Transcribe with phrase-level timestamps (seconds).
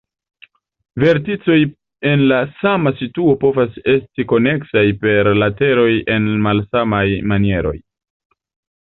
[1.03, 1.57] Verticoj
[2.13, 5.89] en la sama situo povas esti koneksaj per lateroj
[6.19, 7.81] en malsamaj manieroj.